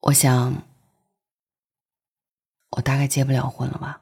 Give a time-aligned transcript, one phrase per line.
[0.00, 0.54] 我想，
[2.70, 4.00] 我大概结不了婚了吧。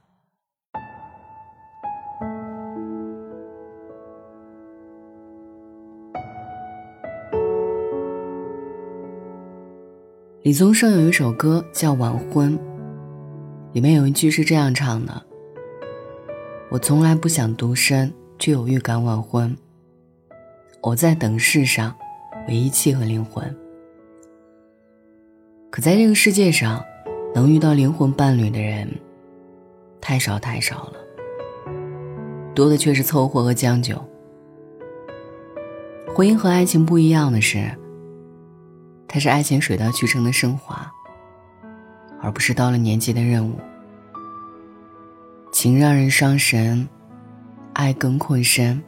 [10.43, 12.57] 李宗盛有一首歌叫《晚婚》，
[13.73, 15.27] 里面有一句是这样唱的
[16.71, 19.57] ：“我从来不想独身，却有预感晚婚。
[20.83, 21.97] 我在等世上
[22.47, 23.66] 唯一契合灵魂。
[25.77, 26.83] 可在这个世界上，
[27.35, 28.89] 能遇到灵魂伴侣的人
[30.01, 30.95] 太少太少了，
[32.55, 33.95] 多的却是凑合和将就。
[36.15, 37.71] 婚姻和爱情不一样的是。”
[39.07, 40.91] 它是爱情水到渠成的升华，
[42.23, 43.53] 而不是到了年纪的任务。
[45.53, 46.89] 情让人伤神，
[47.75, 48.83] 爱更困身，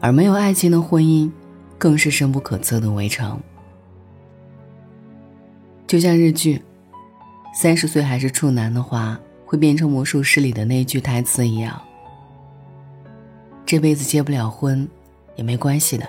[0.00, 1.30] 而没有爱情的婚姻，
[1.78, 3.40] 更是深不可测的围城。
[5.86, 6.56] 就像日剧
[7.54, 11.80] 《三十岁还是处男的话，会变成魔术师里的那句台词一样，
[13.66, 14.88] 这辈子结不了婚，
[15.36, 16.08] 也没关系的。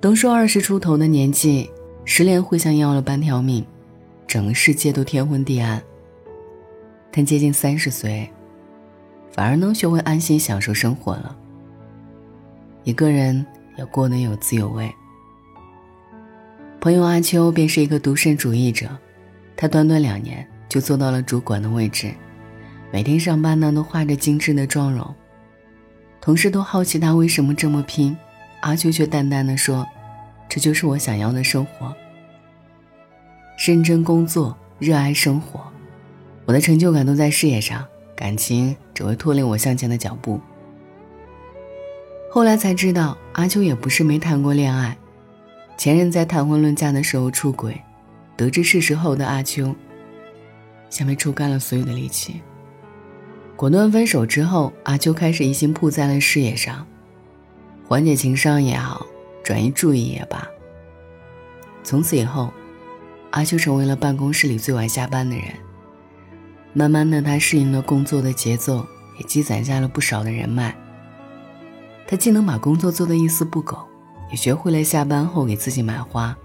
[0.00, 1.70] 都说二十出头的年纪，
[2.04, 3.64] 失恋会像要了半条命，
[4.26, 5.82] 整个世界都天昏地暗。
[7.10, 8.30] 但接近三十岁，
[9.32, 11.36] 反而能学会安心享受生活了。
[12.84, 13.44] 一个人
[13.76, 14.92] 要过得有滋有味。
[16.82, 18.88] 朋友阿秋便是一个独身主义者，
[19.56, 22.12] 他短短两年就做到了主管的位置，
[22.90, 25.14] 每天上班呢都化着精致的妆容，
[26.20, 28.16] 同事都好奇他为什么这么拼。
[28.62, 29.86] 阿秋却淡淡的说
[30.50, 31.94] ：“这就是我想要的生活。
[33.64, 35.60] 认真工作，热爱生活，
[36.46, 37.86] 我的成就感都在事业上，
[38.16, 40.40] 感情只会拖累我向前的脚步。”
[42.28, 44.96] 后来才知道，阿秋也不是没谈过恋爱，
[45.76, 47.80] 前任在谈婚论嫁的时候出轨，
[48.36, 49.74] 得知事实后的阿秋，
[50.88, 52.40] 像被抽干了所有的力气，
[53.56, 56.86] 果断分手之后，阿秋开始一心扑在了事业上。
[57.88, 59.04] 缓解情伤也好，
[59.42, 60.46] 转移注意也罢。
[61.82, 62.52] 从此以后，
[63.30, 65.46] 阿秋成为了办公室里最晚下班的人。
[66.72, 68.86] 慢慢的，他适应了工作的节奏，
[69.18, 70.74] 也积攒下了不少的人脉。
[72.06, 73.76] 他既能把工作做得一丝不苟，
[74.32, 76.36] 也学会了下班后给自己买花。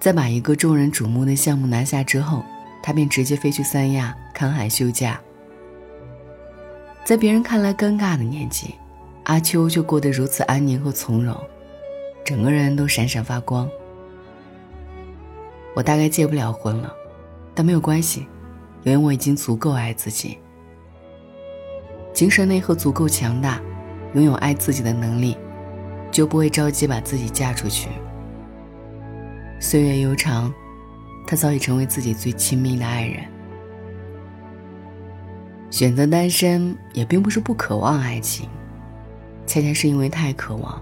[0.00, 2.42] 在把一个众人瞩目的项目拿下之后，
[2.82, 5.20] 他便直接飞去三亚看海休假。
[7.04, 8.74] 在别人看来尴尬的年纪。
[9.24, 11.34] 阿秋就过得如此安宁和从容，
[12.26, 13.66] 整个人都闪闪发光。
[15.74, 16.94] 我大概结不了婚了，
[17.54, 18.26] 但没有关系，
[18.82, 20.36] 因为我已经足够爱自己，
[22.12, 23.62] 精神内核足够强大，
[24.14, 25.36] 拥有爱自己的能力，
[26.10, 27.88] 就不会着急把自己嫁出去。
[29.60, 30.52] 岁月悠长，
[31.26, 33.24] 他早已成为自己最亲密的爱人。
[35.70, 38.48] 选择单身也并不是不渴望爱情。
[39.46, 40.80] 恰恰是因为太渴望，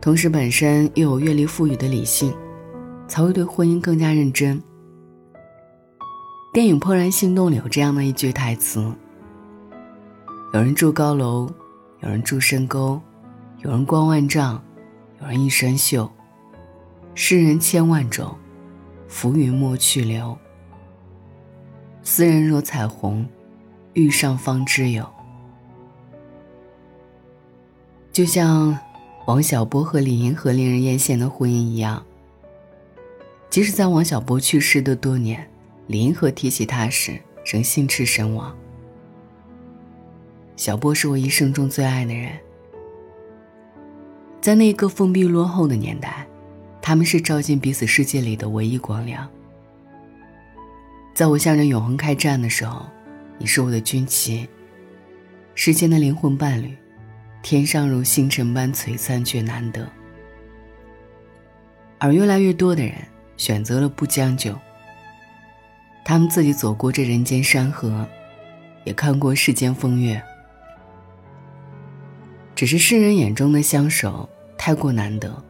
[0.00, 2.32] 同时本身又有阅历赋予的理性，
[3.08, 4.62] 才会对婚姻更加认真。
[6.54, 8.80] 电影《怦然心动》里有这样的一句台词
[10.54, 11.50] ：“有人住高楼，
[12.06, 13.00] 有人住深沟，
[13.64, 14.62] 有人光万丈，
[15.20, 16.08] 有人一身锈。
[17.16, 18.32] 世人千万种，
[19.08, 20.38] 浮云莫去留。
[22.04, 23.26] 斯人若彩虹，
[23.94, 25.04] 遇上方知有。”
[28.12, 28.78] 就像
[29.26, 32.06] 王小波和李银河令人艳羡的婚姻一样，
[33.50, 35.44] 即使在王小波去世的多年，
[35.88, 38.56] 李银河提起他时仍心驰神往。
[40.56, 42.32] 小波是我一生中最爱的人，
[44.40, 46.26] 在那个封闭落后的年代，
[46.80, 49.28] 他们是照进彼此世界里的唯一光亮。
[51.14, 52.86] 在我向着永恒开战的时候，
[53.38, 54.48] 你是我的军旗，
[55.54, 56.74] 世间的灵魂伴侣。
[57.42, 59.86] 天上如星辰般璀璨却难得，
[61.98, 62.94] 而越来越多的人
[63.36, 64.52] 选择了不将就。
[66.04, 68.04] 他们自己走过这人间山河，
[68.84, 70.20] 也看过世间风月，
[72.56, 74.26] 只是世人眼中的相守
[74.56, 75.44] 太过难得，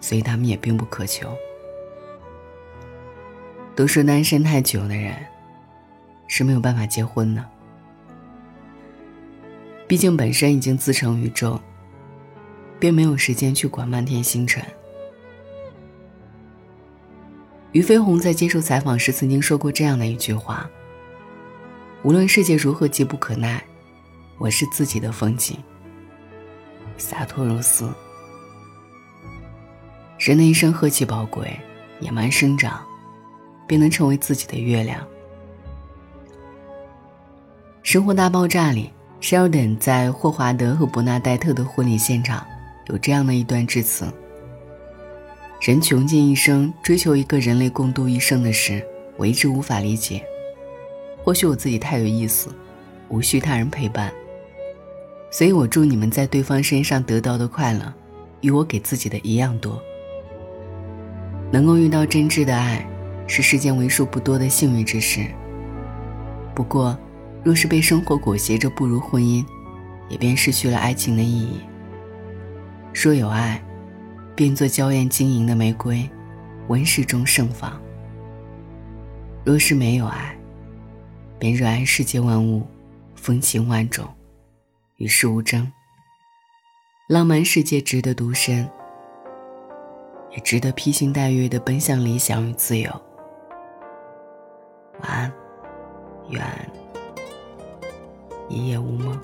[0.00, 1.32] 所以他们也并不渴求。
[3.76, 5.14] 都说单身太久的人
[6.26, 7.44] 是没有办法结婚的。
[9.86, 11.60] 毕竟本身已经自成宇宙，
[12.80, 14.64] 便没有时间去管漫天星辰。
[17.70, 20.68] 俞飞鸿在接受采访时曾经说过这样的一句话
[22.02, 23.62] ：“无论世界如何急不可耐，
[24.38, 25.56] 我是自己的风景。”
[26.98, 27.92] 洒脱如斯。
[30.18, 31.58] 人的一生何其宝贵，
[31.98, 32.80] 野蛮生长，
[33.66, 35.00] 便能成为自己的月亮。
[37.82, 42.46] 《生活大爆炸》里，Sheldon 在霍华德和伯纳黛特的婚礼现场
[42.86, 44.06] 有这样的一段致辞：
[45.60, 48.86] 人穷尽一生追求一个人类共度一生的事，
[49.16, 50.24] 我一直无法理解。
[51.24, 52.54] 或许我自己太有意思，
[53.08, 54.12] 无需他人陪伴。
[55.32, 57.92] 所以我祝你们在对方身上得到的快乐，
[58.42, 59.82] 与我给自己的一样多。
[61.50, 62.86] 能够遇到真挚的爱，
[63.26, 65.26] 是世间为数不多的幸运之事。
[66.54, 66.96] 不过，
[67.42, 69.42] 若是被生活裹挟着步入婚姻，
[70.10, 71.60] 也便失去了爱情的意义。
[72.92, 73.62] 若有爱，
[74.36, 76.06] 便做娇艳晶莹的玫瑰，
[76.68, 77.70] 温室中盛放；
[79.44, 80.36] 若是没有爱，
[81.38, 82.66] 便热爱世界万物，
[83.14, 84.06] 风情万种，
[85.02, 85.72] 与世无争。
[87.08, 88.70] 浪漫世界值得独身。
[90.30, 92.88] 也值得披星戴月的奔向理想与自由。
[95.00, 95.32] 晚安，
[96.30, 96.42] 愿
[98.48, 99.20] 一夜无梦。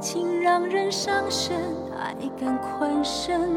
[0.00, 1.58] 情让人伤身，
[1.98, 3.50] 爱更困身。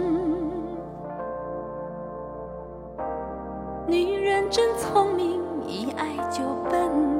[3.87, 7.14] 女人真聪明，一爱就笨。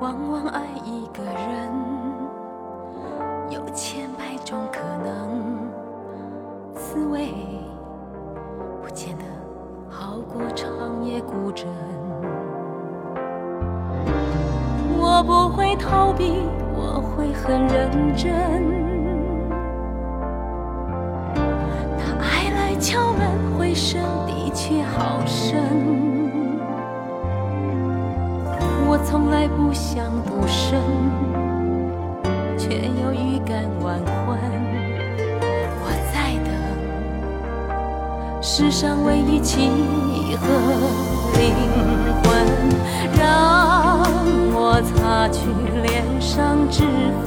[0.00, 1.70] 往往爱一个人。
[3.50, 5.58] 有千百种可能，
[6.74, 7.34] 滋味
[8.82, 9.24] 不见得
[9.90, 11.68] 好过长夜孤枕。
[14.98, 16.44] 我不会逃避，
[16.74, 18.32] 我会很认真。
[21.98, 26.09] 他爱来敲门，回声的确好深。
[29.04, 30.80] 从来不想独身。
[32.56, 34.38] 却又预感晚婚，
[35.82, 36.14] 我在
[36.44, 36.52] 等
[38.40, 39.70] 世上唯一契
[40.36, 40.46] 合
[41.36, 41.52] 灵
[42.22, 42.28] 魂，
[43.18, 43.98] 让
[44.52, 45.40] 我擦去
[45.82, 46.84] 脸上脂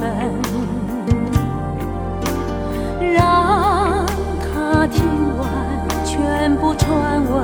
[3.12, 4.06] 让
[4.40, 5.04] 他听
[5.36, 5.44] 完
[6.06, 7.34] 全部传闻。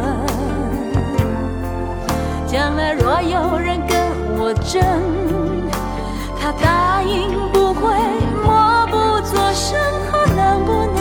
[2.47, 3.70] 将来若有人
[4.73, 4.81] 真
[6.39, 7.91] 他答应不会
[8.45, 9.77] 默不作声
[10.09, 11.01] 他能不能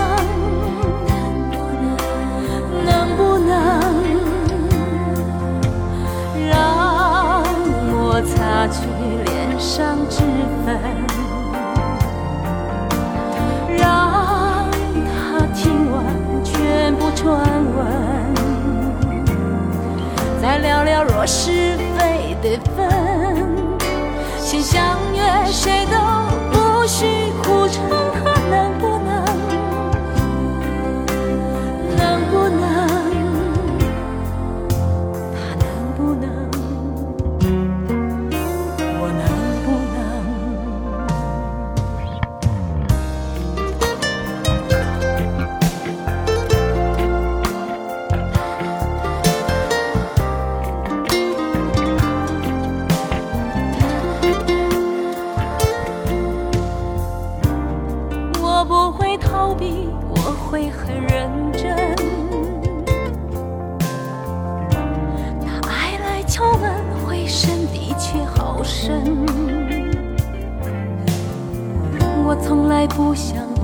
[2.84, 3.54] 能不能
[6.50, 7.44] 让
[7.94, 8.88] 我擦去
[9.26, 10.24] 脸上脂
[10.66, 10.76] 粉
[13.78, 14.68] 让
[15.06, 16.04] 他听完
[16.44, 17.40] 全部传
[17.78, 17.80] 闻。
[20.42, 22.99] 再聊聊若是非得分。
[24.72, 25.09] 想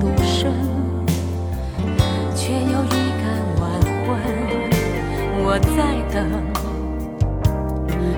[0.00, 0.52] 独身，
[2.34, 3.24] 却又预感
[3.60, 3.64] 晚
[4.04, 4.08] 婚。
[5.38, 5.76] 我在
[6.12, 6.16] 等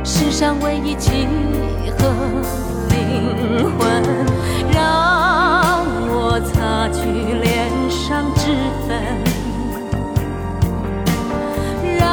[0.04, 1.26] 世上唯一契
[1.98, 1.98] 合
[2.90, 2.96] 灵
[3.78, 3.80] 魂，
[4.72, 6.98] 让我擦去
[7.42, 7.46] 脸
[7.90, 8.40] 上脂
[8.86, 8.88] 粉。
[11.98, 12.06] 让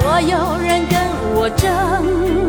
[0.00, 0.96] 若有人跟
[1.34, 2.47] 我争，